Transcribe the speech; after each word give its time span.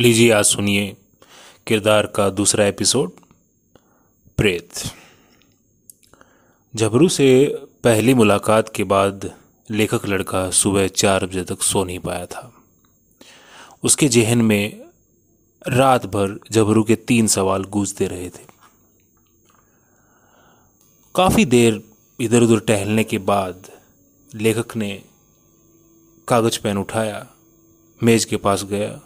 लीजिए, 0.00 0.30
आज 0.30 0.44
सुनिए 0.44 0.96
किरदार 1.66 2.06
का 2.06 2.30
दूसरा 2.30 2.64
एपिसोड, 2.64 3.10
प्रेत। 4.36 4.72
झबरू 6.76 7.08
से 7.08 7.56
पहली 7.84 8.14
मुलाकात 8.14 8.68
के 8.68 8.84
बाद 8.84 9.34
लेखक 9.70 10.06
लड़का 10.06 10.50
सुबह 10.50 10.88
चार 10.88 11.26
बजे 11.26 11.42
तक 11.44 11.62
सो 11.62 11.84
नहीं 11.84 11.98
पाया 11.98 12.26
था। 12.26 12.52
उसके 13.82 14.08
जहन 14.08 14.38
में 14.38 14.80
रात 15.68 16.06
भर 16.06 16.38
झबरू 16.52 16.84
के 16.84 16.96
तीन 16.96 17.26
सवाल 17.26 17.64
गूंजते 17.64 18.06
रहे 18.06 18.28
थे। 18.28 18.46
काफ़ी 21.14 21.44
देर 21.44 21.82
इधर 22.20 22.42
उधर 22.42 22.60
टहलने 22.60 23.04
के 23.04 23.18
बाद 23.18 23.70
लेखक 24.34 24.76
ने 24.76 25.02
कागज़ 26.28 26.60
पेन 26.60 26.78
उठाया, 26.78 27.26
मेज 28.02 28.24
के 28.24 28.36
पास 28.36 28.64
गया 28.64 29.00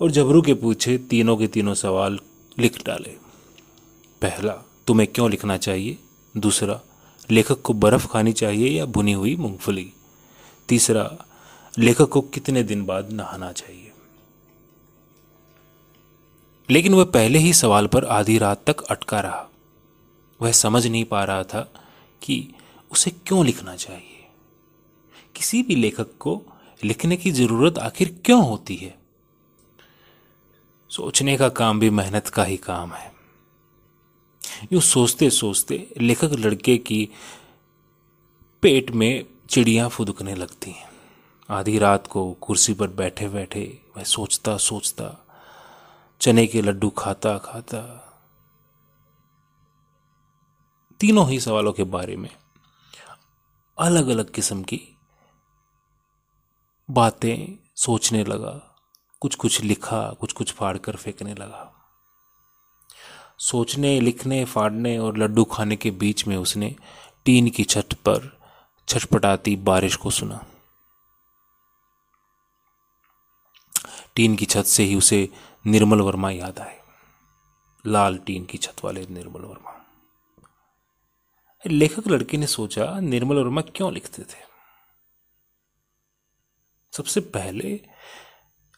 और 0.00 0.10
जबरू 0.10 0.42
के 0.42 0.54
पूछे 0.54 0.98
तीनों 0.98 1.36
के 1.36 1.46
तीनों 1.46 1.74
सवाल 1.74 2.18
लिख 2.58 2.86
डाले। 2.86 3.10
पहला, 4.22 4.52
तुम्हें 4.86 5.12
क्यों 5.12 5.30
लिखना 5.30 5.56
चाहिए? 5.56 5.98
दूसरा, 6.36 6.80
लेखक 7.30 7.62
को 7.62 7.72
बर्फ़ 7.72 8.06
खानी 8.06 8.32
चाहिए 8.32 8.68
या 8.68 8.84
भुनी 8.84 9.12
हुई 9.12 9.36
मूंगफली? 9.36 9.92
तीसरा, 10.68 11.18
लेखक 11.78 12.08
को 12.08 12.20
कितने 12.20 12.62
दिन 12.62 12.84
बाद 12.84 13.12
नहाना 13.12 13.52
चाहिए? 13.52 13.92
लेकिन 16.70 16.94
वह 16.94 17.04
पहले 17.04 17.38
ही 17.38 17.52
सवाल 17.52 17.86
पर 17.86 18.04
आधी 18.04 18.38
रात 18.38 18.64
तक 18.66 18.80
अटका 18.80 19.20
रहा। 19.20 19.48
वह 20.42 20.52
समझ 20.52 20.86
नहीं 20.86 21.04
पा 21.04 21.24
रहा 21.24 21.42
था 21.42 21.72
कि 22.22 22.48
उसे 22.92 23.10
क्यों 23.10 23.46
लिखना 23.46 23.76
चाहिए। 23.76 24.26
किसी 25.34 25.62
भी 25.62 25.74
लेखक 25.74 26.06
को 26.18 26.42
लिखने 26.84 27.16
की 27.16 27.30
ज़रूरत 27.30 27.78
आखिर 27.78 28.20
क्यों 28.24 28.48
होती 28.48 28.76
है? 28.76 28.99
सोचने 30.90 31.36
का 31.36 31.48
काम 31.48 31.80
भी 31.80 31.90
मेहनत 31.90 32.28
का 32.28 32.44
ही 32.44 32.56
काम 32.56 32.92
है। 32.92 33.12
यूँ 34.72 34.80
सोचते 34.80 35.30
सोचते 35.30 35.94
लेखक 35.96 36.30
लड़के 36.32 36.78
की 36.78 37.10
पेट 38.62 38.90
में 38.90 39.24
चिड़ियाँ 39.50 39.88
फुदकने 39.88 40.34
लगती 40.34 40.70
हैं। 40.70 40.88
आधी 41.50 41.78
रात 41.78 42.06
को 42.06 42.32
कुर्सी 42.32 42.74
पर 42.74 42.88
बैठे 42.88 43.28
बैठे 43.28 43.80
वह 43.96 44.04
सोचता 44.04 44.56
सोचता 44.56 45.26
चने 46.20 46.46
के 46.46 46.62
लड्डू 46.62 46.90
खाता 46.90 47.38
खाता 47.38 48.06
तीनों 51.00 51.30
ही 51.30 51.40
सवालों 51.40 51.72
के 51.72 51.84
बारे 51.84 52.16
में 52.16 52.30
अलग 53.78 54.08
अलग 54.08 54.32
किस्म 54.32 54.62
की 54.62 54.80
बातें 56.90 57.58
सोचने 57.76 58.24
लगा। 58.24 58.69
कुछ 59.20 59.34
कुछ 59.34 59.60
लिखा 59.60 60.12
कुछ 60.12 60.32
कुछ 60.32 60.52
फाड़ 60.52 60.78
कर 60.78 60.96
फेंकने 60.96 61.34
लगा। 61.34 61.74
सोचने, 63.38 64.00
लिखने, 64.00 64.44
फाड़ने 64.44 64.98
और 64.98 65.18
लड्डू 65.18 65.44
खाने 65.44 65.76
के 65.76 65.90
बीच 65.90 66.26
में 66.26 66.36
उसने 66.36 66.76
टीन 67.24 67.50
की 67.50 67.64
छत 67.64 67.88
पर 67.94 68.40
छटपटाती 68.88 69.56
बारिश 69.56 69.96
को 69.96 70.10
सुना। 70.10 70.46
टीन 74.14 74.36
की 74.36 74.46
छत 74.46 74.62
से 74.62 74.82
ही 74.82 74.94
उसे 74.94 75.28
निर्मल 75.66 76.00
वर्मा 76.00 76.30
याद 76.30 76.58
आए। 76.58 76.80
लाल 77.86 78.18
टीन 78.18 78.44
की 78.44 78.58
छत 78.58 78.76
वाले 78.84 79.06
निर्मल 79.10 79.40
वर्मा। 79.40 79.86
लेखक 81.66 82.08
लड़के 82.08 82.36
ने 82.36 82.46
सोचा, 82.46 83.00
निर्मल 83.00 83.36
वर्मा 83.36 83.60
क्यों 83.60 83.92
लिखते 83.92 84.22
थे? 84.22 84.50
सबसे 86.92 87.20
पहले 87.20 87.86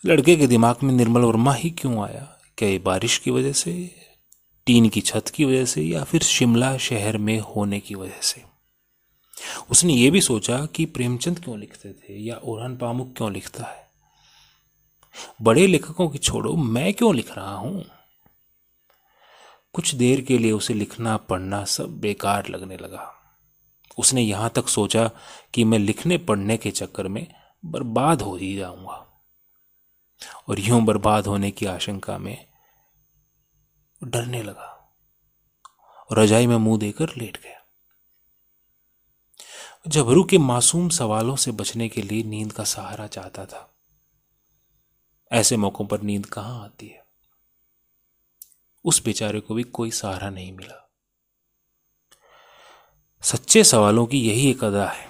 लड़के 0.07 0.37
के 0.37 0.47
दिमाग 0.47 0.77
में 0.83 0.95
निर्मल 0.95 1.21
वर्मा 1.21 1.55
ही 1.55 1.71
क्यों 1.71 2.05
आया? 2.05 2.39
क्या 2.59 2.69
ये 2.69 2.79
बारिश 2.79 3.19
की 3.19 3.31
वजह 3.31 3.53
से, 3.53 3.95
टीन 4.67 4.89
की 4.89 5.01
छत 5.01 5.25
की 5.35 5.45
वजह 5.45 5.65
से, 5.65 5.83
या 5.83 6.05
फिर 6.05 6.23
शिमला 6.23 6.77
शहर 6.77 7.19
में 7.19 7.41
होने 7.41 7.81
की 7.81 7.95
वजह 7.95 8.21
से? 8.23 8.43
उसने 9.71 9.93
ये 9.93 10.11
भी 10.11 10.21
सोचा 10.21 10.67
कि 10.67 10.85
प्रेमचंद 10.85 11.39
क्यों 11.39 11.59
लिखते 11.59 11.93
थे, 11.93 12.25
या 12.25 12.37
ओरहन 12.45 12.77
पामुक 12.77 13.15
क्यों 13.17 13.33
लिखता 13.33 13.65
है? 13.65 13.87
बड़े 15.43 15.67
लेखकों 15.67 16.09
की 16.09 16.19
छोड़ो, 16.19 16.57
मैं 16.57 16.95
क्यों 16.95 17.15
लिख 17.15 17.37
रहा 17.37 17.55
हूँ? 17.55 17.85
कुछ 19.73 19.95
देर 19.95 20.21
के 20.21 20.39
लिए 20.39 20.53
उसे 20.53 20.75
लिखना, 20.75 21.17
पढ़ना 21.17 21.65
सब 21.65 22.01
बेकार 22.01 22.49
लगने 22.49 22.77
लगा। 22.77 23.15
उसने 23.99 24.23
यहाँ 24.23 24.51
तक 24.51 24.69
सोचा 24.69 25.11
कि 25.55 25.65
मैं 25.65 25.79
लिखने, 25.79 26.19
पढ़ने 26.19 26.57
के 26.57 26.71
चक्कर 26.71 27.09
में 27.09 27.27
बर्बाद 27.65 28.23
हो 28.23 28.37
ही 28.37 28.57
जाऊँगा। 28.57 29.09
और 30.49 30.61
यूँ 30.61 30.81
बर्बाद 30.83 31.27
होने 31.27 31.51
की 31.51 31.67
आशंका 31.67 32.19
में 32.19 32.47
डरने 34.03 34.43
लगा 34.43 34.69
और 36.11 36.19
रजाई 36.19 36.47
में 36.47 36.57
मुँह 36.57 36.79
देकर 36.79 37.17
लेट 37.17 37.37
गया। 37.43 37.59
जबरू 39.89 40.25
के 40.25 40.39
मासूम 40.39 40.89
सवालों 40.89 41.37
से 41.37 41.53
बचने 41.53 41.89
के 41.89 42.03
लिए 42.03 42.23
नींद 42.23 42.53
का 42.53 42.65
सहारा 42.65 43.07
चाहता 43.07 43.45
था, 43.47 43.69
ऐसे 45.33 45.57
मौकों 45.57 45.87
पर 45.87 46.03
नींद 46.03 46.27
कहाँ 46.27 46.65
आती 46.65 46.89
है? 46.89 47.05
उस 48.85 49.03
बेचारे 49.05 49.41
को 49.41 49.55
भी 49.55 49.63
कोई 49.63 49.91
सहारा 49.91 50.31
नहीं 50.31 50.53
मिला। 50.53 50.79
सच्चे 53.23 53.65
सवालों 53.65 54.07
की 54.07 54.21
यही 54.21 54.51
एक 54.51 54.65
अदा 54.65 54.87
है, 54.89 55.09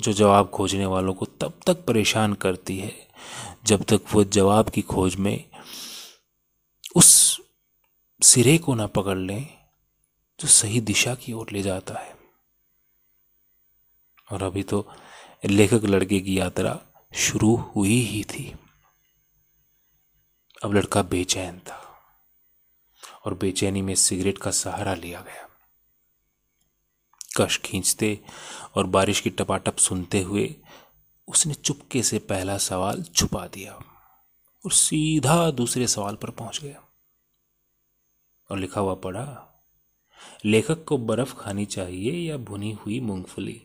जो 0.00 0.12
जवाब 0.12 0.50
खोजने 0.50 0.86
वालों 0.86 1.14
को 1.14 1.26
तब 1.26 1.60
तक 1.66 1.84
परेशान 1.84 2.34
करती 2.34 2.78
है 2.78 2.92
जब 3.64 3.82
तक 3.82 4.00
वो 4.12 4.24
जवाब 4.24 4.68
की 4.68 4.82
खोज 4.82 5.16
में 5.16 5.50
उस 6.96 7.40
सिरे 8.22 8.58
को 8.58 8.74
ना 8.74 8.86
पकड़ 8.86 9.18
लें 9.18 9.46
जो 10.40 10.48
सही 10.48 10.80
दिशा 10.80 11.14
की 11.14 11.32
ओर 11.32 11.50
ले 11.52 11.62
जाता 11.62 11.94
है। 11.94 12.16
और 14.32 14.42
अभी 14.42 14.62
तो 14.62 14.92
लेखक 15.44 15.84
लड़के 15.84 16.20
की 16.20 16.38
यात्रा 16.38 16.80
शुरू 17.14 17.56
हुई 17.56 18.00
ही 18.00 18.24
थी। 18.24 18.56
अब 20.64 20.74
लड़का 20.74 21.02
बेचैन 21.02 21.58
था 21.58 21.88
और 23.24 23.34
बेचैनी 23.34 23.82
में 23.82 23.94
सिगरेट 23.94 24.38
का 24.38 24.50
सहारा 24.50 24.94
लिया 24.94 25.20
गया। 25.20 25.48
कश 27.36 27.58
खींचते 27.58 28.20
और 28.74 28.86
बारिश 28.86 29.20
की 29.20 29.30
टपाटप 29.30 29.76
सुनते 29.76 30.20
हुए 30.20 30.56
उसने 31.28 31.54
चुपके 31.54 32.02
से 32.02 32.18
पहला 32.18 32.58
सवाल 32.58 33.02
छुपा 33.02 33.46
दिया 33.46 33.72
और 34.64 34.72
सीधा 34.72 35.50
दूसरे 35.50 35.86
सवाल 35.86 36.16
पर 36.16 36.30
पहुँच 36.30 36.60
गया। 36.62 36.82
और 38.50 38.58
लिखा 38.58 38.80
हुआ 38.80 38.94
पढ़ा, 38.94 39.48
लेखक 40.44 40.84
को 40.84 40.98
बर्फ़ 40.98 41.34
खानी 41.34 41.66
चाहिए 41.66 42.30
या 42.30 42.36
भुनी 42.36 42.72
हुई 42.72 43.00
मूंगफली? 43.00 43.62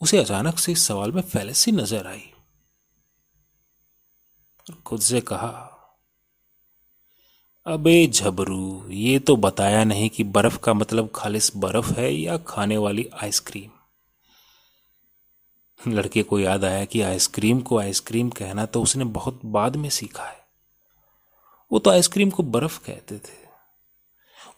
उसे 0.00 0.18
अचानक 0.18 0.58
से 0.58 0.72
इस 0.72 0.86
सवाल 0.86 1.12
में 1.12 1.22
फैलसी 1.22 1.72
नज़र 1.72 2.06
आई। 2.06 2.32
और 4.70 4.74
खुद 4.74 5.00
से 5.00 5.20
कहा, 5.20 5.76
अबे 7.66 8.06
झबरू, 8.06 8.88
ये 8.90 9.18
तो 9.18 9.36
बताया 9.36 9.84
नहीं 9.84 10.10
कि 10.10 10.24
बर्फ़ 10.24 10.58
का 10.58 10.74
मतलब 10.74 11.10
खालिस 11.14 11.56
बर्फ़ 11.56 11.92
है 11.92 12.14
या 12.14 12.36
खाने 12.36 12.76
वाली 12.76 13.08
आइसक्रीम। 13.22 13.70
लड़के 15.88 16.22
को 16.22 16.40
याद 16.40 16.64
आया 16.64 16.84
कि 16.84 17.00
आइसक्रीम 17.00 17.60
को 17.60 17.78
आइसक्रीम 17.78 18.30
कहना 18.30 18.66
तो 18.66 18.82
उसने 18.82 19.04
बहुत 19.04 19.40
बाद 19.44 19.76
में 19.76 19.90
सीखा 19.90 20.24
है। 20.24 20.40
वो 21.72 21.78
तो 21.78 21.90
आइसक्रीम 21.90 22.30
को 22.30 22.42
बर्फ़ 22.42 22.84
कहते 22.84 23.18
थे। 23.18 23.40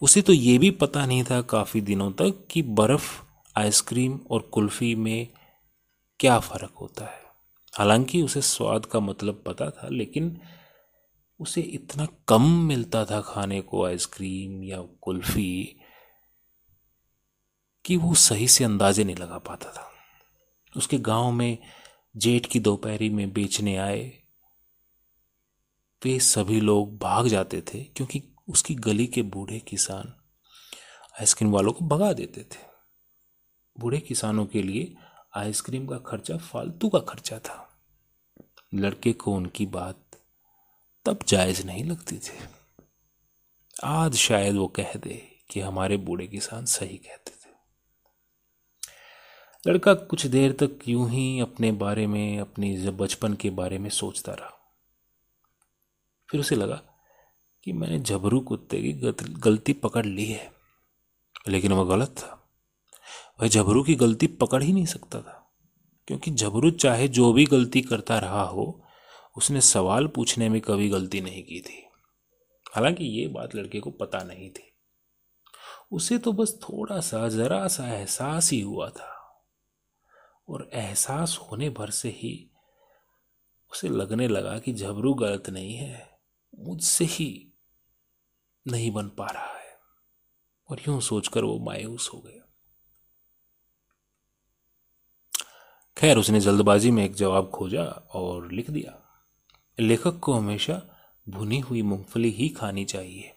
उसे 0.01 0.21
तो 0.21 0.33
ये 0.33 0.57
भी 0.57 0.71
पता 0.71 1.05
नहीं 1.05 1.23
था 1.23 1.41
काफ़ी 1.41 1.81
दिनों 1.81 2.11
तक 2.11 2.47
कि 2.51 2.61
बर्फ़, 2.61 3.21
आइसक्रीम 3.57 4.19
और 4.31 4.41
कुल्फ़ी 4.41 4.95
में 4.95 5.27
क्या 6.19 6.39
फ़र्क 6.39 6.71
होता 6.81 7.05
है। 7.05 7.23
हालाँकि 7.77 8.21
उसे 8.21 8.41
स्वाद 8.41 8.85
का 8.85 8.99
मतलब 8.99 9.43
पता 9.45 9.69
था, 9.69 9.87
लेकिन 9.87 10.41
उसे 11.39 11.61
इतना 11.61 12.07
कम 12.27 12.41
मिलता 12.49 13.05
था 13.05 13.21
खाने 13.21 13.61
को, 13.61 13.85
आइसक्रीम 13.85 14.63
या 14.63 14.81
कुल्फ़ी, 15.01 15.75
कि 17.85 17.97
वो 17.97 18.13
सही 18.13 18.47
से 18.47 18.63
अंदाजे 18.63 19.03
नहीं 19.03 19.15
लगा 19.15 19.37
पाता 19.37 19.71
था। 19.71 19.92
उसके 20.77 20.97
गाँव 20.97 21.31
में 21.31 21.57
जेठ 22.17 22.45
की 22.45 22.59
दोपहरी 22.59 23.09
में 23.09 23.33
बेचने 23.33 23.77
आए। 23.77 24.23
वे 26.03 26.19
सभी 26.19 26.61
लोग 26.61 26.97
भाग 26.97 27.27
जाते 27.27 27.61
थे 27.61 27.83
क्योंकि 27.83 28.23
उसकी 28.49 28.75
गली 28.75 29.07
के 29.07 29.21
बूढ़े 29.21 29.59
किसान 29.59 30.13
आइसक्रीम 31.19 31.51
वालों 31.51 31.71
को 31.71 31.85
भगा 31.85 32.13
देते 32.13 32.41
थे। 32.41 32.73
बूढ़े 33.79 33.99
किसानों 33.99 34.45
के 34.45 34.61
लिए 34.61 34.95
आइसक्रीम 35.35 35.87
का 35.87 35.97
खर्चा 35.97 36.37
फालतू 36.37 36.89
का 36.89 36.99
खर्चा 36.99 37.39
था। 37.39 37.81
लड़के 38.73 39.13
को 39.13 39.33
उनकी 39.33 39.65
बात 39.65 39.99
तब 41.05 41.19
जायज़ 41.27 41.65
नहीं 41.65 41.83
लगती 41.83 42.17
थी। 42.17 42.39
आज 43.83 44.15
शायद 44.15 44.55
वो 44.55 44.67
कह 44.67 44.93
दे 44.93 45.41
कि 45.49 45.59
हमारे 45.59 45.97
बूढ़े 45.97 46.27
किसान 46.27 46.65
सही 46.65 46.97
कहते 46.97 47.31
थे। 47.31 47.42
लड़का 49.67 49.93
कुछ 49.93 50.25
देर 50.25 50.51
तक 50.51 50.79
यूँ 50.87 51.09
ही 51.09 51.39
अपने 51.39 51.71
बारे 51.71 52.07
में, 52.07 52.39
अपनी 52.39 52.89
बचपन 52.89 53.33
के 53.33 53.49
बारे 53.49 53.77
में 53.77 53.89
सोचता 53.89 54.33
रहा। 54.33 54.79
फिर 56.31 56.39
उसे 56.39 56.55
लगा 56.55 56.81
कि 57.63 57.73
मैंने 57.73 57.99
झबरू 57.99 58.39
कुत्ते 58.39 58.81
की 58.81 58.93
गलती 59.33 59.73
पकड़ 59.73 60.05
ली 60.05 60.25
है। 60.25 60.53
लेकिन 61.47 61.73
वह 61.73 61.95
गलत 61.95 62.07
था। 62.07 62.49
वह 63.41 63.47
झबरू 63.47 63.83
की 63.83 63.95
गलती 63.95 64.27
पकड़ 64.27 64.63
ही 64.63 64.73
नहीं 64.73 64.85
सकता 64.85 65.21
था। 65.21 65.53
क्योंकि 66.07 66.31
झबरू 66.31 66.71
चाहे 66.71 67.07
जो 67.07 67.33
भी 67.33 67.45
गलती 67.45 67.81
करता 67.81 68.19
रहा 68.19 68.43
हो, 68.43 68.83
उसने 69.37 69.61
सवाल 69.61 70.07
पूछने 70.07 70.49
में 70.49 70.61
कभी 70.61 70.89
गलती 70.89 71.21
नहीं 71.21 71.43
की 71.43 71.61
थी। 71.61 71.83
हालाँकि 72.75 73.05
ये 73.05 73.27
बात 73.27 73.55
लड़के 73.55 73.79
को 73.79 73.91
पता 73.91 74.19
नहीं 74.19 74.49
थी। 74.49 74.73
उसे 75.91 76.17
तो 76.17 76.31
बस 76.31 76.59
थोड़ा 76.63 76.99
सा, 76.99 77.29
जरा 77.29 77.67
सा 77.67 77.93
एहसास 77.93 78.51
ही 78.51 78.61
हुआ 78.61 78.89
था। 78.89 79.12
और 80.49 80.69
एहसास 80.73 81.37
होने 81.37 81.69
भर 81.69 81.89
से 81.89 82.09
ही 82.09 82.49
उसे 83.71 83.89
लगने 83.89 84.27
लगा 84.27 84.59
कि 84.59 84.73
झबरू 84.73 85.13
गलत 85.13 85.49
नहीं 85.49 85.75
है, 85.75 86.19
मुझसे 86.59 87.05
ही 87.05 87.53
नहीं 88.67 88.91
बन 88.91 89.09
पा 89.09 89.27
रहा 89.27 89.57
है। 89.57 89.77
और 90.69 90.79
यूँ 90.87 91.01
सोचकर 91.01 91.43
वो 91.43 91.59
मायूस 91.59 92.09
हो 92.13 92.19
गया। 92.19 92.47
खैर, 95.97 96.17
उसने 96.17 96.39
जल्दबाजी 96.39 96.91
में 96.91 97.05
एक 97.05 97.13
जवाब 97.13 97.49
खोजा 97.49 97.83
और 97.85 98.51
लिख 98.51 98.69
दिया, 98.69 99.21
लेखक 99.79 100.19
को 100.19 100.33
हमेशा 100.33 100.81
भुनी 101.29 101.59
हुई 101.59 101.81
मूंगफली 101.81 102.29
ही 102.29 102.49
खानी 102.49 102.85
चाहिए। 102.85 103.35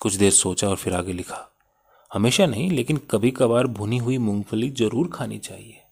कुछ 0.00 0.14
देर 0.14 0.32
सोचा 0.32 0.68
और 0.68 0.76
फिर 0.76 0.94
आगे 0.94 1.12
लिखा 1.12 1.50
हमेशा 2.10 2.46
नहीं, 2.46 2.70
लेकिन 2.70 2.96
कभी 3.10 3.30
कभार 3.30 3.66
भुनी 3.66 3.98
हुई 3.98 4.18
मूंगफली 4.18 4.70
ज़रूर 4.70 5.10
खानी 5.12 5.38
चाहिए। 5.38 5.82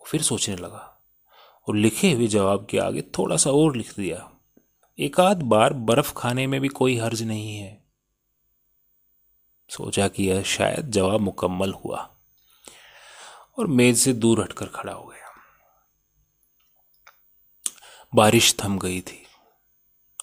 फिर 0.00 0.22
सोचने 0.22 0.56
लगा 0.56 0.84
और 1.68 1.76
लिखे 1.76 2.12
हुए 2.12 2.26
जवाब 2.26 2.66
के 2.70 2.78
आगे 2.78 3.02
थोड़ा 3.18 3.36
सा 3.36 3.50
और 3.50 3.76
लिख 3.76 3.94
दिया। 3.96 4.28
एक 4.98 5.20
आध 5.20 5.42
बार 5.42 5.72
बर्फ़ 5.72 6.12
खाने 6.16 6.46
में 6.46 6.60
भी 6.60 6.68
कोई 6.68 6.96
हर्ज 6.98 7.22
नहीं 7.22 7.56
है। 7.56 7.76
सोचा 9.70 10.08
कि 10.08 10.24
यह 10.24 10.42
शायद 10.42 10.90
जवाब 10.90 11.20
मुकम्मल 11.20 11.72
हुआ 11.74 11.98
और 13.58 13.66
मेज 13.66 13.98
से 13.98 14.12
दूर 14.12 14.40
हटकर 14.40 14.66
खड़ा 14.66 14.92
हो 14.92 15.04
गया। 15.04 15.32
बारिश 18.12 18.54
थम 18.64 18.78
गई 18.78 19.00
थी। 19.00 19.22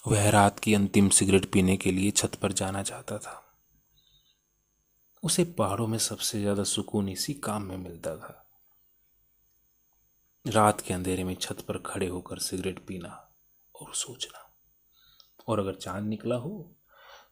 वह 0.07 0.29
रात 0.29 0.59
की 0.59 0.73
अंतिम 0.73 1.09
सिगरेट 1.09 1.45
पीने 1.45 1.77
के 1.77 1.91
लिए 1.91 2.11
छत 2.11 2.35
पर 2.35 2.51
जाना 2.51 2.83
चाहता 2.83 3.17
था। 3.17 3.41
उसे 5.25 5.44
पहाड़ों 5.44 5.88
में 5.88 5.98
सबसे 5.98 6.39
ज़्यादा 6.39 6.63
सुकून 6.63 7.10
इसी 7.10 7.33
काम 7.33 7.63
में 7.63 7.77
मिलता 7.77 8.16
था। 8.18 8.42
रात 10.45 10.81
के 10.81 10.94
अंधेरे 10.94 11.24
में 11.24 11.33
छत 11.36 11.62
पर 11.62 11.77
खड़े 11.77 12.07
होकर 12.07 12.39
सिगरेट 12.39 12.80
पीना 12.80 13.10
और 13.75 13.95
सोचना। 13.95 14.42
और 15.48 15.60
अगर 15.60 15.75
चाँद 15.75 16.06
निकला 16.06 16.36
हो 16.36 16.77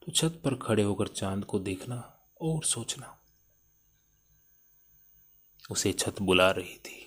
तो 0.06 0.12
छत 0.12 0.42
पर 0.46 0.56
खड़े 0.56 0.84
होकर 0.84 1.08
चाँद 1.08 1.46
को 1.46 1.60
देखना 1.60 2.02
और 2.42 2.64
सोचना। 2.64 3.18
उसे 5.72 5.94
छत 5.94 6.22
बुला 6.22 6.52
रही 6.52 6.78
थी। 6.78 7.00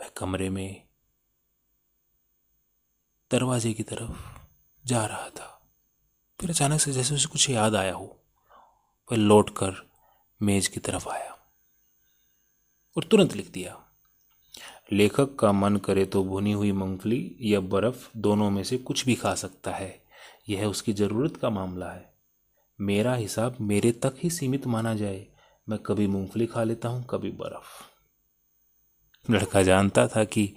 वह 0.00 0.08
कमरे 0.08 0.50
में 0.50 0.88
दरवाजे 3.30 3.72
की 3.72 3.82
तरफ़ 3.82 4.28
जा 4.84 5.06
रहा 5.06 5.30
था। 5.30 5.54
फिर 6.38 6.50
अचानक 6.50 6.80
से 6.80 6.92
जैसे 6.92 7.14
उसे 7.14 7.28
कुछ 7.28 7.50
याद 7.50 7.74
आया 7.74 7.94
हो 7.94 8.17
वह 9.12 9.18
लौट 9.18 9.50
कर 9.50 9.88
मेज 10.42 10.68
की 10.68 10.80
तरफ़ 10.80 11.08
आया 11.08 11.32
और 12.96 13.04
तुरंत 13.04 13.32
लिख 13.32 13.50
दिया। 13.50 13.84
लेखक 14.92 15.36
का 15.36 15.52
मन 15.52 15.76
करे 15.76 16.04
तो 16.04 16.24
भुनी 16.24 16.52
हुई 16.52 16.72
मूंगफली 16.72 17.36
या 17.40 17.60
बर्फ़ 17.60 18.08
दोनों 18.16 18.50
में 18.50 18.64
से 18.64 18.78
कुछ 18.78 19.06
भी 19.06 19.14
खा 19.14 19.34
सकता 19.34 19.70
है। 19.70 20.02
यह 20.48 20.66
उसकी 20.66 20.92
ज़रूरत 20.92 21.36
का 21.36 21.50
मामला 21.50 21.90
है। 21.90 22.14
मेरा 22.80 23.14
हिसाब 23.14 23.56
मेरे 23.60 23.92
तक 23.92 24.16
ही 24.18 24.30
सीमित 24.30 24.66
माना 24.66 24.94
जाए। 24.94 25.26
मैं 25.68 25.78
कभी 25.78 26.06
मूंगफली 26.06 26.46
खा 26.46 26.64
लेता 26.64 26.88
हूँ, 26.88 27.06
कभी 27.10 27.30
बर्फ़। 27.30 27.84
लड़का 29.32 29.62
जानता 29.62 30.08
था 30.08 30.24
कि 30.24 30.54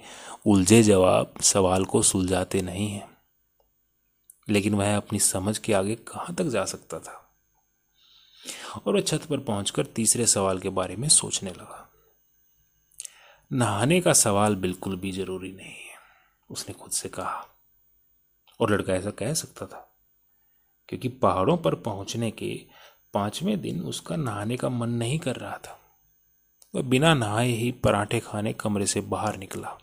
उलझे 0.47 0.83
जवाब 0.83 1.33
सवाल 1.41 1.85
को 1.85 2.01
सुलझाते 2.01 2.61
नहीं 2.61 2.89
हैं। 2.89 3.17
लेकिन 4.49 4.75
वह 4.75 4.97
अपनी 4.97 5.19
समझ 5.19 5.57
के 5.57 5.73
आगे 5.73 5.95
कहाँ 5.95 6.35
तक 6.35 6.43
जा 6.43 6.65
सकता 6.65 6.99
था? 6.99 7.20
और 8.77 8.93
वह 8.93 9.01
छत 9.01 9.25
पर 9.25 9.39
पहुंचकर 9.39 9.85
तीसरे 9.85 10.25
सवाल 10.25 10.59
के 10.59 10.69
बारे 10.69 10.95
में 10.95 11.07
सोचने 11.09 11.49
लगा। 11.49 11.87
नहाने 13.51 13.99
का 14.01 14.13
सवाल 14.13 14.55
बिल्कुल 14.55 14.95
भी 14.95 15.11
ज़रूरी 15.11 15.51
नहीं 15.51 15.71
है, 15.71 15.97
उसने 16.49 16.73
खुद 16.73 16.91
से 16.91 17.09
कहा। 17.09 17.45
और 18.59 18.71
लड़का 18.71 18.93
ऐसा 18.93 19.11
कह 19.11 19.33
सकता 19.33 19.65
था, 19.65 19.87
क्योंकि 20.89 21.07
पहाड़ों 21.07 21.57
पर 21.57 21.75
पहुँचने 21.75 22.31
के 22.31 22.53
पाँचवें 23.13 23.59
दिन 23.61 23.81
उसका 23.81 24.15
नहाने 24.15 24.57
का 24.57 24.69
मन 24.69 24.89
नहीं 24.89 25.19
कर 25.19 25.35
रहा 25.35 25.57
था। 25.57 25.77
वह 26.73 26.81
बिना 26.81 27.13
नहाए 27.13 27.47
ही 27.47 27.71
पराठे 27.71 28.19
खाने 28.19 28.53
कमरे 28.53 28.85
से 28.85 29.01
बाहर 29.01 29.37
निकला 29.37 29.77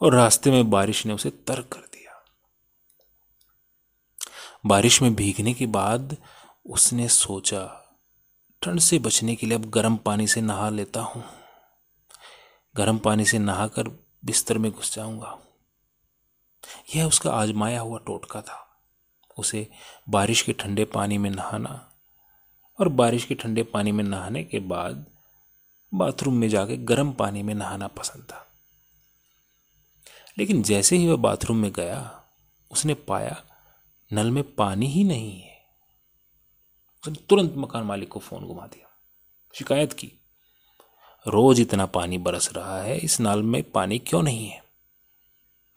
और 0.00 0.14
रास्ते 0.14 0.50
में 0.50 0.70
बारिश 0.70 1.04
ने 1.06 1.12
उसे 1.12 1.30
तर्क 1.46 1.68
कर 1.68 1.80
दिया। 1.80 2.22
बारिश 4.66 5.00
में 5.02 5.14
भीगने 5.14 5.54
के 5.54 5.66
बाद 5.66 6.16
उसने 6.66 7.08
सोचा, 7.08 7.92
ठंड 8.62 8.80
से 8.80 8.98
बचने 8.98 9.36
के 9.36 9.46
लिए 9.46 9.58
अब 9.58 9.64
गर्म 9.64 9.96
पानी 9.96 10.26
से 10.26 10.40
नहा 10.40 10.70
लेता 10.70 11.00
हूँ। 11.00 11.24
गर्म 12.76 12.98
पानी 12.98 13.24
से 13.24 13.38
नहाकर 13.38 13.88
बिस्तर 14.24 14.58
में 14.58 14.72
घुस 14.72 14.94
जाऊँगा। 14.94 15.38
यह 16.96 17.04
उसका 17.04 17.30
आजमाया 17.30 17.80
हुआ 17.80 17.98
टोटका 17.98 18.40
था। 18.40 18.84
उसे 19.38 19.70
बारिश 20.08 20.42
के 20.42 20.52
ठंडे 20.52 20.84
पानी 20.84 21.18
में 21.18 21.30
नहाना 21.30 21.92
और 22.80 22.88
बारिश 22.88 23.24
के 23.24 23.34
ठंडे 23.34 23.62
पानी 23.62 23.92
में 23.92 24.04
नहाने 24.04 24.44
के 24.44 24.58
बाद 24.58 25.06
बाथरूम 25.94 26.34
में 26.34 26.48
जाके 26.48 26.76
गर्म 26.76 27.12
पानी 27.12 27.42
में 27.42 27.54
नहाना 27.54 27.86
पसंद 27.86 28.22
था। 28.22 28.46
लेकिन 30.38 30.62
जैसे 30.62 30.96
ही 30.96 31.08
वह 31.08 31.16
बाथरूम 31.16 31.56
में 31.56 31.72
गया, 31.72 32.24
उसने 32.70 32.94
पाया 32.94 33.44
नल 34.12 34.30
में 34.30 34.54
पानी 34.54 34.86
ही 34.86 35.04
नहीं 35.04 35.40
है। 35.40 35.51
उसने 37.04 37.24
तुरंत 37.28 37.54
मकान 37.56 37.84
मालिक 37.84 38.08
को 38.08 38.20
फ़ोन 38.20 38.44
घुमा 38.44 38.66
दिया। 38.66 38.88
शिकायत 39.54 39.92
की। 39.92 40.12
रोज 41.26 41.60
इतना 41.60 41.86
पानी 41.86 42.18
बरस 42.18 42.50
रहा 42.52 42.80
है, 42.82 42.98
इस 42.98 43.20
नाल 43.20 43.42
में 43.42 43.62
पानी 43.70 43.98
क्यों 43.98 44.22
नहीं 44.22 44.46
है? 44.48 44.62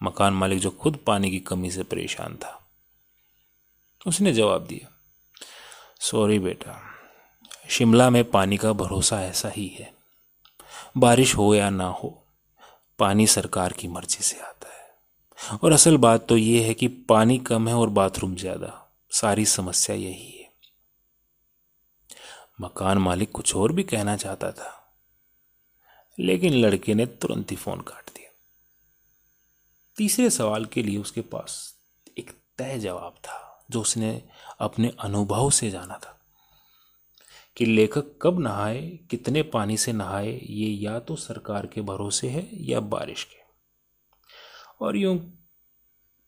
मकान 0.02 0.34
मालिक 0.34 0.60
जो 0.60 0.70
खुद 0.72 0.98
पानी 1.08 1.32
की 1.32 1.40
कमी 1.40 1.72
से 1.72 1.84
परेशान 1.84 2.36
था, 2.36 2.62
उसने 4.06 4.34
जवाब 4.34 4.66
दिया 4.66 4.92
सॉरी 6.02 6.40
बेटा, 6.40 6.80
शिमला 7.70 8.10
में 8.10 8.24
पानी 8.32 8.58
का 8.58 8.74
भरोसा 8.74 9.22
ऐसा 9.24 9.50
ही 9.50 9.68
है। 9.68 9.94
बारिश 10.98 11.36
हो 11.36 11.54
या 11.56 11.70
ना 11.70 11.88
हो, 11.94 12.10
पानी 13.00 13.28
सरकार 13.28 13.74
की 13.74 13.88
मर्ज़ी 13.88 14.24
से 14.24 14.40
आता 14.40 14.68
है। 14.70 15.58
और 15.58 15.72
असल 15.72 15.98
बात 15.98 16.28
तो 16.28 16.38
यह 16.38 16.68
है 16.68 16.74
कि 16.74 16.88
पानी 17.10 17.38
कम 17.40 17.68
है 17.68 17.74
और 17.74 17.90
बाथरूम 17.90 18.36
ज़्यादा। 18.36 18.82
सारी 19.12 19.46
समस्या 19.46 19.96
यही 19.96 20.30
है। 20.30 20.35
मकान 22.62 22.98
मालिक 22.98 23.32
कुछ 23.32 23.56
और 23.56 23.72
भी 23.72 23.84
कहना 23.84 24.16
चाहता 24.16 24.52
था। 24.52 24.82
लेकिन 26.20 26.54
लड़के 26.54 26.94
ने 26.94 27.06
तुरंत 27.06 27.52
ही 27.52 27.56
फ़ोन 27.56 27.82
काट 27.82 28.06
दिया। 28.06 28.32
तीसरे 29.98 30.30
सवाल 30.30 30.66
के 30.66 30.84
लिए 30.84 30.98
उसके 30.98 31.22
पास 31.22 31.76
एक 32.18 32.32
तय 32.58 32.80
जवाब 32.80 33.12
था, 33.12 33.66
जो 33.72 33.82
उसने 33.82 34.30
अपने 34.60 34.94
अनुभव 35.00 35.50
से 35.50 35.70
जाना 35.70 35.98
था। 35.98 36.12
कि 37.58 37.66
लेखक 37.66 38.04
कब 38.22 38.40
नहाए, 38.40 39.00
कितने 39.12 39.44
पानी 39.44 39.78
से 39.78 39.94
नहाए, 39.94 40.40
ये 40.44 40.68
या 40.68 41.00
तो 41.00 41.16
सरकार 41.16 41.68
के 41.68 41.82
भरोसे 41.82 42.30
है 42.30 42.50
या 42.54 42.80
बारिश 42.80 43.24
के। 43.24 43.38
और 44.86 44.98
यूँ 44.98 45.48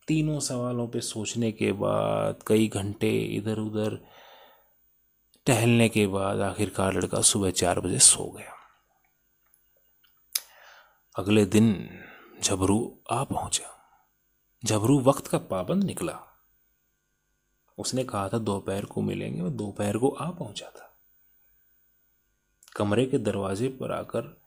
तीनों 0.07 0.39
सवालों 0.39 0.87
पे 0.87 1.01
सोचने 1.01 1.51
के 1.51 1.71
बाद 1.71 2.39
कई 2.47 2.67
घंटे 2.67 3.19
इधर 3.19 3.57
उधर 3.57 4.07
टहलने 5.47 5.89
के 5.89 6.07
बाद 6.07 6.41
आखिरकार 6.41 6.93
लड़का 6.93 7.21
सुबह 7.21 7.51
चार 7.51 7.79
बजे 7.79 7.99
सो 7.99 8.31
गया। 8.31 8.53
अगले 11.15 11.45
दिन 11.45 11.89
झबरू 12.43 12.99
आ 13.11 13.23
पहुँचा। 13.23 13.69
झबरू 14.65 14.99
वक्त 14.99 15.27
का 15.27 15.37
पाबंद 15.37 15.83
निकला। 15.83 16.19
उसने 17.77 18.03
कहा 18.03 18.29
था, 18.29 18.37
दोपहर 18.37 18.85
को 18.85 19.01
मिलेंगे 19.01 19.41
वो 19.41 19.49
दोपहर 19.49 19.97
को 19.97 20.09
आ 20.09 20.29
पहुँचा 20.29 20.69
था। 20.69 20.93
कमरे 22.75 23.05
के 23.05 23.17
दरवाजे 23.17 23.67
पर 23.67 23.91
आकर 23.91 24.41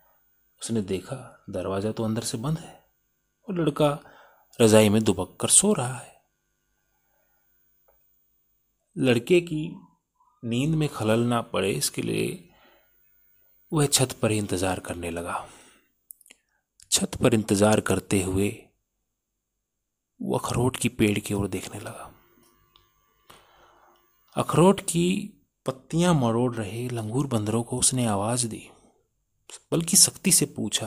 उसने 0.62 0.83
देखा, 0.83 1.45
दरवाज़ा 1.50 1.92
तो 1.92 2.04
अंदर 2.04 2.23
से 2.23 2.38
बंद 2.38 2.59
है 2.59 2.85
और 3.49 3.54
लड़का 3.54 3.99
रजाई 4.61 4.88
में 4.88 5.04
दुबक 5.04 5.37
कर 5.40 5.49
सो 5.49 5.73
रहा 5.73 5.99
है। 5.99 6.23
लड़के 8.99 9.40
की 9.40 9.87
नींद 10.42 10.75
में 10.75 10.88
खलल 10.88 11.20
ना 11.20 11.40
पड़े 11.42 11.70
इसके 11.70 12.02
लिए 12.02 12.28
वह 13.73 13.87
छत 13.87 14.12
पर 14.12 14.32
इंतज़ार 14.32 14.80
करने 14.80 15.11
लगा। 15.11 15.44
छत 16.90 17.16
पर 17.23 17.35
इंतज़ार 17.35 17.80
करते 17.80 18.23
हुए 18.23 18.49
वो 20.20 20.37
अखरोट 20.38 20.76
की 20.76 20.88
पेड़ 20.90 21.18
की 21.18 21.35
ओर 21.35 21.49
देखने 21.49 21.80
लगा। 21.80 22.11
अखरोट 24.37 24.80
की 24.82 25.06
पत्तियाँ 25.66 26.14
मरोड़ 26.14 26.54
रहे 26.54 26.88
लंगूर 26.88 27.26
बंदरों 27.26 27.62
को 27.62 27.78
उसने 27.78 28.06
आवाज़ 28.06 28.47
दी, 28.47 28.62
बल्कि 29.73 29.97
सख्ती 29.97 30.32
से 30.32 30.47
पूछा, 30.47 30.87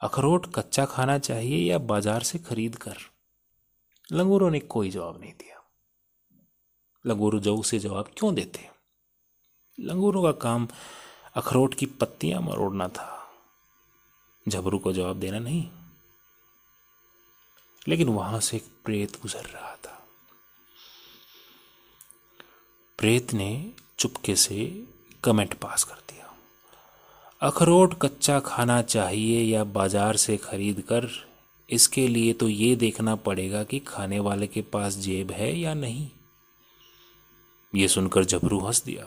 अखरोट 0.00 0.46
कच्चा 0.54 0.84
खाना 0.84 1.18
चाहिए 1.18 1.58
या 1.70 1.78
बाज़ार 1.84 2.22
से 2.22 2.38
खरीद 2.38 2.76
कर 2.76 2.96
लंगूरों 4.08 4.50
ने 4.50 4.60
कोई 4.60 4.90
जवाब 4.90 5.20
नहीं 5.20 5.32
दिया। 5.32 5.55
लंगूर 7.06 7.38
जो 7.40 7.56
उसे 7.56 7.78
जवाब 7.78 8.10
क्यों 8.16 8.34
देते 8.34 8.68
लंगूरों 9.78 10.22
का 10.22 10.32
काम 10.32 10.68
अखरोट 11.36 11.74
की 11.74 11.86
पत्तियाँ 11.86 12.40
मरोड़ना 12.42 12.88
था। 12.88 13.12
झबरू 14.46 14.78
को 14.78 14.92
जवाब 14.92 15.20
देना 15.20 15.38
नहीं। 15.38 15.68
लेकिन 17.88 18.08
वहाँ 18.08 18.40
से 18.40 18.56
एक 18.56 18.64
प्रेत 18.84 19.20
गुजर 19.22 19.44
रहा 19.44 19.74
था। 19.76 19.92
प्रेत 22.98 23.34
ने 23.34 23.70
चुपके 23.98 24.36
से 24.36 24.86
कमेंट 25.24 25.54
पास 25.54 25.84
कर 25.84 25.94
दिया। 25.94 26.34
अखरोट 27.40 27.98
कच्चा 28.02 28.40
खाना 28.40 28.82
चाहिए 28.82 29.40
या 29.42 29.64
बाज़ार 29.64 30.16
से 30.16 30.36
खरीद 30.36 30.80
कर, 30.80 31.08
इसके 31.68 32.08
लिए 32.08 32.32
तो 32.32 32.48
ये 32.48 32.74
देखना 32.76 33.14
पड़ेगा 33.16 33.64
कि 33.64 33.78
खाने 33.78 34.20
वाले 34.20 34.46
के 34.46 34.62
पास 34.62 34.96
जेब 34.96 35.30
है 35.30 35.58
या 35.58 35.74
नहीं। 35.74 36.08
ये 37.76 37.88
सुनकर 37.88 38.24
जबरू 38.24 38.58
हंस 38.60 38.82
दिया। 38.84 39.06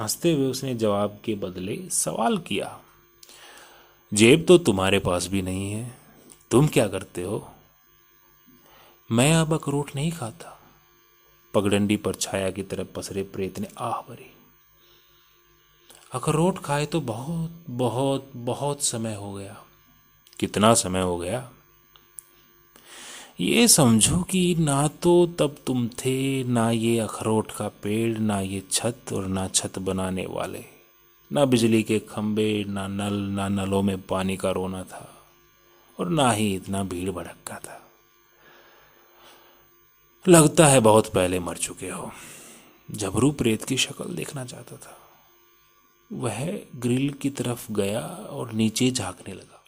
हँसते 0.00 0.32
हुए 0.32 0.50
उसने 0.50 0.74
जवाब 0.74 1.18
के 1.24 1.34
बदले 1.34 1.76
सवाल 1.90 2.38
किया, 2.38 2.80
जेब 4.12 4.44
तो 4.48 4.58
तुम्हारे 4.58 4.98
पास 4.98 5.26
भी 5.26 5.42
नहीं 5.42 5.72
है, 5.72 5.98
तुम 6.50 6.66
क्या 6.66 6.88
करते 6.88 7.22
हो? 7.22 7.48
मैं 9.10 9.32
अब 9.34 9.54
अखरोट 9.54 9.90
नहीं 9.96 10.12
खाता। 10.12 10.60
पगडंडी 11.54 11.96
पर 11.96 12.14
छाया 12.14 12.50
की 12.50 12.62
तरफ़ 12.62 12.88
पसरे 12.88 13.22
प्रेत 13.22 13.58
ने 13.58 13.68
आह 13.78 14.00
भरी। 14.00 14.30
अखरोट 16.12 16.58
खाए 16.58 16.86
तो 16.86 17.00
बहुत 17.00 17.64
बहुत 17.70 18.30
बहुत 18.36 18.82
समय 18.82 19.14
हो 19.14 19.32
गया। 19.34 19.56
कितना 20.40 20.74
समय 20.74 21.02
हो 21.02 21.18
गया? 21.18 21.50
ये 23.40 23.68
समझो 23.68 24.22
कि 24.22 24.56
ना 24.58 24.88
तो 24.88 25.26
तब 25.26 25.56
तुम 25.66 25.88
थे, 25.88 26.44
ना 26.44 26.70
ये 26.70 26.98
अखरोट 26.98 27.50
का 27.50 27.68
पेड़, 27.68 28.18
ना 28.18 28.40
ये 28.40 28.62
छत 28.70 29.00
और 29.12 29.26
ना 29.26 29.48
छत 29.48 29.78
बनाने 29.78 30.26
वाले। 30.26 30.64
ना 31.32 31.44
बिजली 31.44 31.82
के 31.82 31.98
खंबे 31.98 32.64
ना 32.64 32.86
नल, 32.86 33.14
ना 33.14 33.48
नलों 33.48 33.82
में 33.82 34.00
पानी 34.00 34.36
का 34.36 34.50
रोना 34.50 34.84
था 34.84 35.24
और 36.00 36.08
ना 36.08 36.30
ही 36.32 36.54
इतना 36.54 36.84
भीड़ 36.84 37.10
भड़का 37.10 37.58
था। 37.58 37.90
लगता 40.28 40.66
है 40.66 40.80
बहुत 40.80 41.12
पहले 41.12 41.40
मर 41.40 41.56
चुके 41.56 41.88
हो 41.88 42.12
जबरू 42.90 43.30
प्रेत 43.30 43.64
की 43.64 43.76
शक्ल 43.76 44.14
देखना 44.14 44.44
चाहता 44.44 44.76
था। 44.76 44.98
वह 46.12 46.60
ग्रिल 46.76 47.12
की 47.12 47.30
तरफ़ 47.30 47.72
गया 47.72 48.06
और 48.06 48.52
नीचे 48.52 48.90
झांकने 48.90 49.34
लगा। 49.34 49.64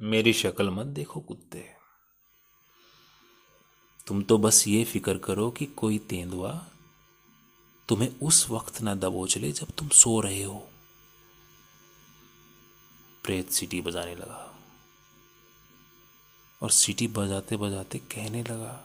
मेरी 0.00 0.32
शक्ल 0.32 0.70
मत 0.70 0.86
देखो 0.86 1.20
कुत्ते। 1.20 1.77
तुम 4.08 4.22
तो 4.22 4.38
बस 4.38 4.64
ये 4.68 4.84
फ़िक्र 4.84 5.18
करो 5.18 5.50
कि 5.50 5.66
कोई 5.66 5.98
तेंदुआ 5.98 6.52
तुम्हें 7.88 8.08
उस 8.22 8.48
वक्त 8.50 8.80
ना 8.80 8.94
दबोच 8.94 9.36
ले 9.38 9.52
जब 9.52 9.70
तुम 9.78 9.88
सो 9.88 10.20
रहे 10.20 10.42
हो। 10.42 10.58
प्रेत 13.24 13.50
सीटी 13.50 13.80
बजाने 13.80 14.14
लगा। 14.14 14.54
और 16.62 16.70
सीटी 16.70 17.06
बजाते 17.08 17.56
बजाते 17.56 17.98
कहने 17.98 18.42
लगा, 18.42 18.80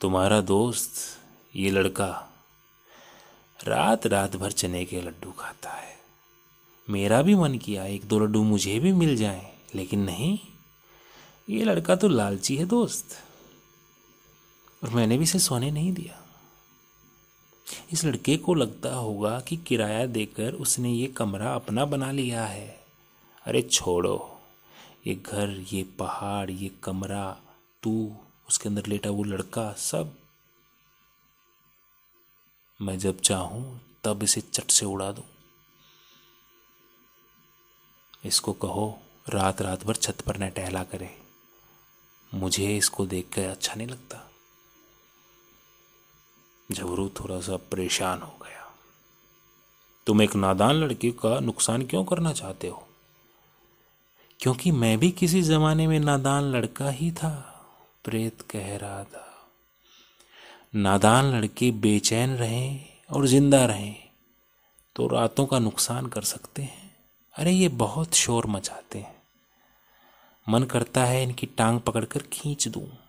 तुम्हारा 0.00 0.40
दोस्त 0.40 0.92
ये 1.56 1.70
लड़का 1.70 2.08
रात 3.60 4.06
रात 4.06 4.36
भर 4.36 4.52
चने 4.52 4.84
के 4.84 5.02
लड्डू 5.02 5.32
खाता 5.32 5.70
है। 5.70 5.96
मेरा 6.88 7.22
भी 7.22 7.34
मन 7.34 7.58
किया 7.58 7.84
एक 7.86 8.04
दो 8.04 8.18
लड्डू 8.18 8.42
मुझे 8.42 8.78
भी 8.78 8.92
मिल 8.92 9.16
जाए, 9.16 9.56
लेकिन 9.74 10.00
नहीं, 10.00 10.38
ये 11.48 11.64
लड़का 11.64 11.96
तो 11.96 12.08
लालची 12.08 12.56
है 12.56 12.66
दोस्त। 12.66 13.18
और 14.84 14.90
मैंने 14.90 15.16
भी 15.16 15.24
इसे 15.24 15.38
सोने 15.38 15.70
नहीं 15.70 15.92
दिया। 15.92 16.24
इस 17.92 18.04
लड़के 18.04 18.36
को 18.36 18.54
लगता 18.54 18.94
होगा 18.94 19.40
कि 19.40 19.56
किराया 19.56 20.06
देकर 20.06 20.52
उसने 20.54 20.92
ये 20.92 21.06
कमरा 21.06 21.54
अपना 21.54 21.84
बना 21.84 22.12
लिया 22.12 22.46
है। 22.46 22.84
अरे 23.46 23.62
छोड़ो, 23.62 24.40
ये 25.06 25.14
घर, 25.14 25.50
ये 25.50 25.82
पहाड़, 25.82 26.50
ये 26.50 26.68
कमरा, 26.68 27.40
तू, 27.82 28.16
उसके 28.48 28.68
अंदर 28.68 28.86
लेटा 28.86 29.10
वो 29.10 29.24
लड़का, 29.24 29.72
सब। 29.72 30.18
मैं 32.82 32.98
जब 32.98 33.20
चाहूँ, 33.20 33.80
तब 34.04 34.22
इसे 34.22 34.40
चट 34.40 34.70
से 34.70 34.86
उड़ा 34.86 35.12
दूँ। 35.12 35.24
इसको 38.24 38.52
कहो 38.52 38.98
रात 39.28 39.62
रात 39.62 39.84
भर 39.84 39.94
छत 39.94 40.20
पर 40.20 40.38
न 40.38 40.50
टहला 40.50 40.84
करे। 40.84 41.18
मुझे 42.34 42.76
इसको 42.76 43.06
देख 43.06 43.28
कर 43.34 43.48
अच्छा 43.48 43.74
नहीं 43.74 43.86
लगता। 43.86 44.30
झबरू 46.72 47.08
थोड़ा 47.08 47.40
सा 47.40 47.56
परेशान 47.56 48.22
हो 48.22 48.38
गया। 48.42 48.74
तुम 50.06 50.22
एक 50.22 50.34
नादान 50.34 50.74
लड़के 50.74 51.10
का 51.10 51.40
नुकसान 51.40 51.82
क्यों 51.82 52.04
करना 52.04 52.32
चाहते 52.32 52.68
हो? 52.68 52.88
क्योंकि 54.40 54.70
मैं 54.70 54.98
भी 54.98 55.10
किसी 55.10 55.42
जमाने 55.42 55.86
में 55.86 56.00
नादान 56.00 56.42
लड़का 56.42 56.90
ही 56.90 57.10
था, 57.12 57.30
प्रेत 58.04 58.42
कह 58.42 58.76
रहा 58.76 59.04
था। 59.04 59.48
नादान 60.74 61.24
लड़के 61.24 61.70
बेचैन 61.70 62.30
रहें 62.30 62.84
और 63.10 63.26
ज़िंदा 63.26 63.64
रहें 63.64 63.96
तो 64.96 65.08
रातों 65.08 65.46
का 65.46 65.58
नुकसान 65.58 66.06
कर 66.06 66.22
सकते 66.22 66.62
हैं। 66.62 66.96
अरे, 67.34 67.52
ये 67.52 67.68
बहुत 67.68 68.14
शोर 68.14 68.46
मचाते 68.46 68.98
हैं। 68.98 69.22
मन 70.48 70.62
करता 70.62 71.04
है 71.04 71.22
इनकी 71.22 71.46
टांग 71.46 71.80
पकड़कर 71.80 72.22
खींच 72.22 72.68
दूँ। 72.68 73.03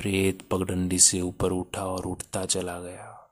प्रेत 0.00 0.48
पगडंडी 0.50 0.98
से 0.98 1.20
ऊपर 1.20 1.50
उठा 1.50 1.86
और 1.86 2.06
उठता 2.06 2.46
चला 2.46 2.80
गया। 2.80 3.30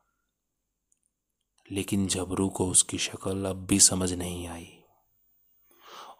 लेकिन 1.72 2.06
जबरू 2.08 2.48
को 2.48 2.70
उसकी 2.70 2.98
शक्ल 2.98 3.44
अब 3.44 3.66
भी 3.66 3.80
समझ 3.80 4.12
नहीं 4.12 4.48
आई। 4.48 4.78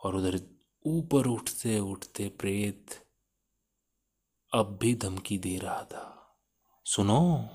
और 0.05 0.17
उधर 0.17 0.41
ऊपर 0.87 1.27
उठते 1.27 1.79
उठते 1.81 2.29
प्रेत 2.29 2.87
अब 4.55 4.79
भी 4.81 4.95
धमकी 4.95 5.39
दे 5.39 5.59
रहा 5.59 5.83
था। 5.83 6.37
सुनो, 6.85 7.49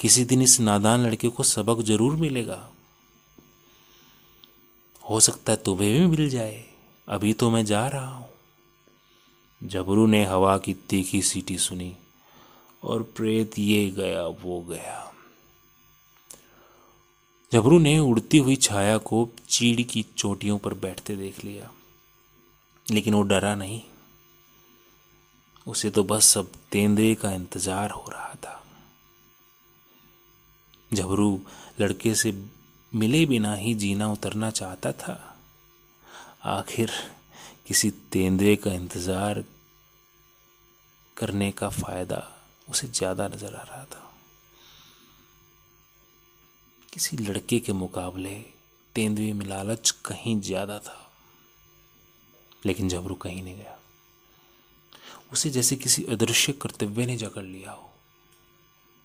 किसी 0.00 0.24
दिन 0.24 0.42
इस 0.42 0.60
नादान 0.60 1.06
लड़के 1.06 1.28
को 1.28 1.42
सबक 1.42 1.82
ज़रूर 1.82 2.16
मिलेगा। 2.16 2.72
हो 5.10 5.20
सकता 5.20 5.52
है 5.52 5.62
तुम्हें 5.62 5.92
भी 5.92 6.06
मिल 6.06 6.30
जाए। 6.30 6.64
अभी 7.08 7.32
तो 7.32 7.50
मैं 7.50 7.64
जा 7.64 7.88
रहा 7.88 8.08
हूँ। 8.08 8.35
जबरू 9.66 10.06
ने 10.06 10.24
हवा 10.24 10.56
की 10.58 10.72
तीखी 10.88 11.20
सीटी 11.22 11.56
सुनी 11.58 11.92
और 12.82 13.02
प्रेत 13.16 13.58
ये 13.58 13.88
गया, 13.90 14.22
वो 14.22 14.60
गया। 14.60 15.02
जबरू 17.52 17.78
ने 17.78 17.98
उड़ती 17.98 18.38
हुई 18.38 18.56
छाया 18.56 18.96
को 18.98 19.28
चीड़ 19.48 19.80
की 19.82 20.04
चोटियों 20.16 20.58
पर 20.58 20.74
बैठते 20.74 21.16
देख 21.16 21.44
लिया, 21.44 21.70
लेकिन 22.86 23.14
वो 23.14 23.22
डरा 23.22 23.54
नहीं। 23.54 23.80
उसे 25.66 25.90
तो 25.90 26.04
बस 26.04 26.36
अब 26.38 26.50
तेंदुए 26.72 27.14
का 27.14 27.32
इंतज़ार 27.32 27.90
हो 27.90 28.04
रहा 28.10 28.34
था। 28.34 28.62
जबरू 30.92 31.28
लड़के 31.80 32.14
से 32.14 32.32
मिले 32.92 33.24
बिना 33.26 33.54
ही 33.54 33.74
जीना 33.74 34.12
उतरना 34.12 34.50
चाहता 34.50 34.92
था। 34.92 35.18
आखिर 36.48 36.90
किसी 37.66 37.90
तेंदुए 38.12 38.56
का 38.56 38.72
इंतज़ार 38.72 39.44
करने 41.16 41.50
का 41.52 41.68
फ़ायदा 41.70 42.22
उसे 42.68 42.86
ज़्यादा 42.88 43.28
नज़र 43.28 43.54
आ 43.54 43.62
रहा 43.62 43.84
था। 43.84 44.02
किसी 46.92 47.16
लड़के 47.16 47.58
के 47.60 47.72
मुकाबले 47.74 48.34
तेंदुए 48.94 49.32
में 49.32 49.44
लालच 49.46 49.90
कहीं 50.04 50.40
ज़्यादा 50.40 50.78
था, 50.78 50.96
लेकिन 52.66 52.88
जबरू 52.88 53.14
कहीं 53.14 53.42
नहीं 53.42 53.56
गया। 53.56 53.76
उसे 55.32 55.50
जैसे 55.50 55.76
किसी 55.76 56.04
अदृश्य 56.04 56.52
कर्तव्य 56.52 57.06
ने 57.06 57.16
जकड़ 57.16 57.44
लिया 57.44 57.70
हो, 57.70 57.90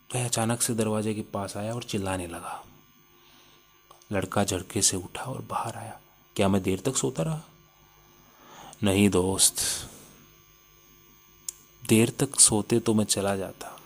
वह 0.10 0.26
अचानक 0.26 0.62
से 0.62 0.74
दरवाजे 0.76 1.14
के 1.14 1.22
पास 1.34 1.58
आया 1.58 1.74
और 1.74 1.84
चिल्लाने 1.84 2.28
लगा। 2.28 2.64
लड़का 4.12 4.44
झड़के 4.44 4.82
से 4.82 4.98
उठा 4.98 5.24
और 5.24 5.42
बाहर 5.42 5.76
आया। 5.78 6.00
क्या 6.36 6.48
मैं 6.48 6.62
देर 6.64 6.80
तक 6.80 6.96
सोता 6.96 7.24
रहा? 7.24 7.42
नहीं 8.84 9.10
दोस्त 9.10 9.60
देर 11.84 12.10
तक 12.20 12.40
सोते 12.40 12.80
तो 12.80 12.94
मैं 12.94 13.06
चला 13.06 13.36
जाता। 13.36 13.78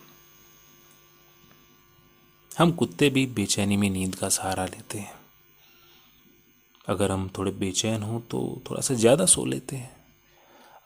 हम 2.50 2.72
कुत्ते 2.72 3.08
भी 3.10 3.26
बेचैनी 3.26 3.76
में 3.76 3.88
नींद 3.90 4.14
का 4.14 4.28
सहारा 4.28 4.64
लेते 4.66 4.98
हैं। 4.98 5.14
अगर 6.84 7.10
हम 7.12 7.28
थोड़े 7.38 7.50
बेचैन 7.52 8.02
हों 8.02 8.20
तो 8.20 8.40
थोड़ा 8.70 8.80
सा 8.80 8.94
ज़्यादा 8.94 9.26
सो 9.26 9.44
लेते 9.44 9.76
हैं। 9.76 9.94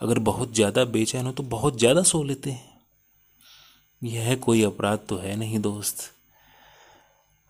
अगर 0.01 0.19
बहुत 0.21 0.55
ज़्यादा 0.55 0.85
बेचैन 0.87 1.27
हो 1.27 1.33
तो 1.33 1.43
बहुत 1.45 1.79
ज़्यादा 1.79 2.03
सो 2.03 2.23
लेते 2.23 2.51
हैं। 2.51 2.69
यह 4.03 4.35
कोई 4.37 4.63
अपराध 4.63 4.99
तो 5.09 5.17
है 5.17 5.35
नहीं 5.37 5.59
दोस्त। 5.61 6.11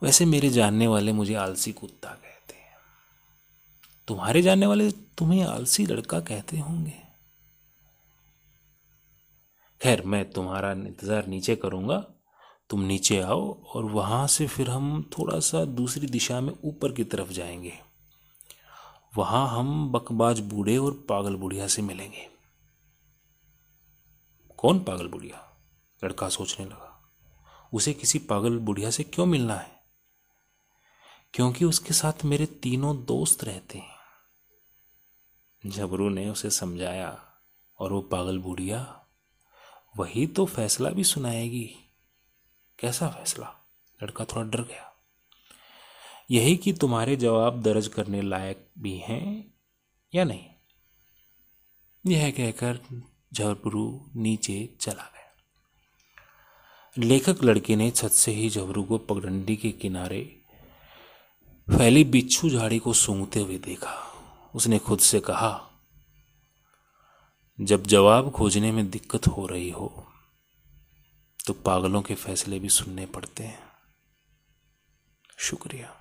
वैसे 0.02 0.24
मेरे 0.24 0.48
जानने 0.50 0.86
वाले 0.86 1.12
मुझे 1.12 1.34
आलसी 1.36 1.72
कुत्ता 1.72 2.08
कहते 2.08 2.54
हैं। 2.54 2.76
तुम्हारे 4.08 4.42
जानने 4.42 4.66
वाले 4.66 4.90
तुम्हें 5.18 5.44
आलसी 5.44 5.86
लड़का 5.86 6.20
कहते 6.20 6.58
होंगे। 6.58 6.92
खैर, 9.82 10.02
मैं 10.02 10.30
तुम्हारा 10.30 10.72
इंतज़ार 10.72 11.26
नीचे 11.26 11.56
करूँगा। 11.56 12.04
तुम 12.70 12.80
नीचे 12.80 13.20
आओ 13.20 13.62
और 13.62 13.84
वहाँ 13.84 14.26
से 14.26 14.46
फिर 14.46 14.70
हम 14.70 15.10
थोड़ा 15.18 15.40
सा 15.40 15.64
दूसरी 15.64 16.06
दिशा 16.06 16.40
में 16.40 16.52
ऊपर 16.64 16.92
की 16.92 17.04
तरफ़ 17.04 17.30
जाएँगे। 17.30 17.72
वहाँ 19.16 19.48
हम 19.48 19.92
बकबाज 19.92 20.40
बूढ़े 20.40 20.76
और 20.76 21.06
पागल 21.08 21.36
बुढ़िया 21.36 21.66
से 21.66 21.82
मिलेंगे। 21.82 22.28
कौन 24.58 24.80
पागल 24.80 25.08
बुढ़िया? 25.08 25.56
लड़का 26.04 26.28
सोचने 26.28 26.66
लगा। 26.66 27.12
उसे 27.72 27.92
किसी 27.92 28.18
पागल 28.18 28.58
बुढ़िया 28.58 28.90
से 28.90 29.02
क्यों 29.02 29.26
मिलना 29.26 29.54
है? 29.54 29.80
क्योंकि 31.34 31.64
उसके 31.64 31.94
साथ 31.94 32.24
मेरे 32.24 32.46
तीनों 32.46 33.04
दोस्त 33.04 33.44
रहते 33.44 33.78
हैं। 33.78 33.96
जबरू 35.66 36.08
ने 36.08 36.28
उसे 36.28 36.50
समझाया 36.50 37.22
और 37.78 37.92
वो 37.92 38.00
पागल 38.00 38.38
बुढ़िया 38.38 38.99
वही 39.96 40.26
तो 40.26 40.46
फैसला 40.46 40.90
भी 40.90 41.04
सुनाएगी। 41.04 41.76
कैसा 42.78 43.08
फैसला? 43.08 43.54
लड़का 44.02 44.24
थोड़ा 44.24 44.50
डर 44.50 44.60
गया। 44.60 44.92
यही 46.30 46.56
कि 46.56 46.72
तुम्हारे 46.72 47.16
जवाब 47.16 47.62
दर्ज 47.62 47.88
करने 47.88 48.22
लायक 48.22 48.70
भी 48.78 48.98
हैं 48.98 49.54
या 50.14 50.24
नहीं? 50.24 50.44
यह 52.06 52.30
कहकर 52.30 53.02
झबरू 53.32 54.10
नीचे 54.16 54.76
चला 54.80 55.12
गया। 55.14 55.20
लेखक 56.98 57.44
लड़के 57.44 57.76
ने 57.76 57.90
छत 57.90 58.08
से 58.08 58.32
ही 58.32 58.50
झबरू 58.50 58.82
को 58.82 58.98
पगडंडी 58.98 59.56
के 59.56 59.70
किनारे 59.72 60.42
फैली 61.78 62.04
बिच्छू 62.04 62.50
झाड़ी 62.50 62.78
को 62.78 62.92
सूंघते 62.92 63.40
हुए 63.40 63.58
देखा। 63.58 63.94
उसने 64.54 64.78
खुद 64.78 64.98
से 64.98 65.20
कहा 65.20 65.69
जब 67.60 67.86
जवाब 67.86 68.30
खोजने 68.30 68.72
में 68.72 68.90
दिक्कत 68.90 69.26
हो 69.26 69.46
रही 69.46 69.70
हो 69.70 70.06
तो 71.46 71.52
पागलों 71.52 72.02
के 72.02 72.14
फैसले 72.14 72.58
भी 72.58 72.68
सुनने 72.68 73.06
पड़ते 73.06 73.44
हैं। 73.44 73.58
शुक्रिया। 75.38 75.99